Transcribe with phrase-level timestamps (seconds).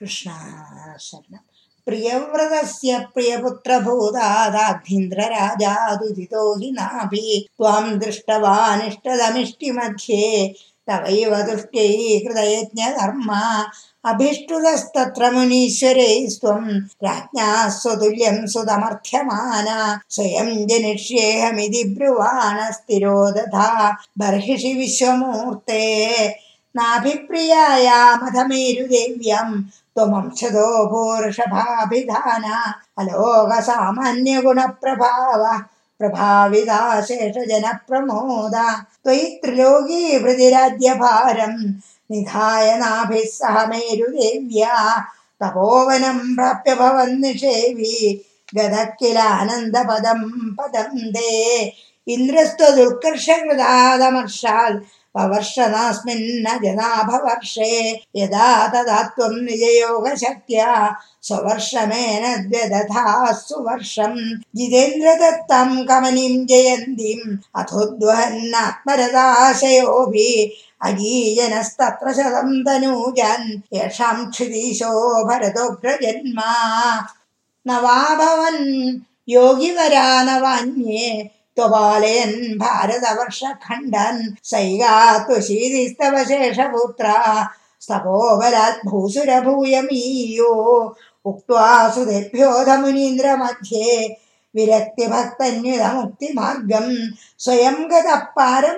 [0.00, 1.44] कृष्णाशरणम्
[1.86, 10.26] प्रियव्रतस्य प्रियपुत्रभूतादाभीन्द्रराजा दुदितो हि नाभि त्वाम् दृष्टवान्ष्टदमिष्टिमध्ये
[10.88, 11.86] तवैव तुष्टै
[12.26, 13.28] कृतयज्ञकर्म
[14.10, 16.70] अभिष्टुतस्तत्र मुनीश्वरैस्त्वम्
[17.06, 17.48] राज्ञा
[17.80, 19.78] स्वतुल्यं सुतमर्थ्यमाना
[20.16, 23.68] स्वयम् जनिष्येऽहमिति ब्रुवाणस्तिरोदधा
[24.22, 25.82] बर्हिषि विश्वमूर्ते
[26.78, 29.48] നാഭിപ്രിയായാമതമേരുദേവ്യം
[29.96, 32.46] ത്വംശതോ പൂർഷഭാഭിധാന
[33.00, 35.42] അലോക സാമാന്യ ഗുണപ്രഭാവ
[36.00, 38.56] പ്രഭാവിതാ ശേഷജനപ്രമോദ
[39.04, 41.54] ത്വയി ത്രിലോകീ പ്രതിരാജ്യഭാരം
[42.14, 44.74] നിധായ നാഭിः സഹ മേരുദേव्या
[45.42, 47.96] തപോവനം പ്രാപ്യ ഭവൻ നിഷേവി
[48.56, 50.20] ഗതക്കിലാനന്ദപദം
[50.58, 51.32] പദം ദേ
[52.14, 54.72] ഇന്ദ്രസ്ത്വദുൽക്കർഷകൃതാദമർഷാൽ
[55.24, 57.70] अवर्षदास्मिन्न जनाभवर्षे
[58.20, 60.70] यदा तदा त्वम् निजयोगशक्त्या
[61.28, 64.18] स्ववर्षमेन द्व्यदधास्तु वर्षम्
[64.58, 67.24] जितेन्द्रदत्तम् कमनीम् जयन्तीम्
[67.60, 70.28] अथोद्वहन्नात्मरदाशयोऽपि
[70.88, 74.92] अजीजनस्तत्र शतम् तनूजन् येषां क्षितीशो
[77.68, 77.70] न
[79.32, 81.06] योगिवरा न वान्ये
[81.58, 87.16] त्वबालयन् भारतवर्ष खण्डन् सयगा तु श्रीस्तवशेषपुत्रा
[87.84, 88.16] स्तपो
[88.88, 89.74] बूसुरभूय
[91.30, 93.90] उक्त्वा सुदेभ्यो धनीन्द्रमध्ये
[97.44, 98.76] स्वयं वृत्तिमधा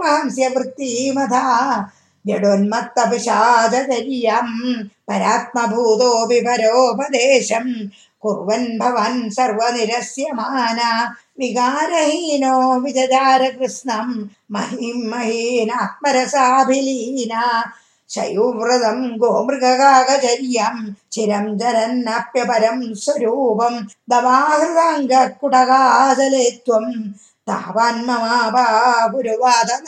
[5.10, 7.68] परात्मभूतोऽपि परोपदेशम्
[8.24, 10.78] കുറുവൻ ഭവൻ സർവനിരസ്യമാന
[11.40, 14.08] വികാരഹീനോ വിജാര കൃഷ്ണം
[14.54, 15.84] മഹിം മഹീനാത്മരസാഭിലീന
[18.14, 20.76] ശയുവ്രതം ഗോമൃഗകാകചര്യം
[21.16, 23.74] ചിരം ജരന്നപ്യപരം സ്വരൂപം
[24.12, 25.06] ദവാഹൃതാംഗക്കുടകാചലേത്വം
[27.50, 29.78] താവാൻ മമാപാപുരുവാദനാഥ